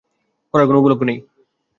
[0.53, 1.17] করার কোনো উপলক্ষ নেই।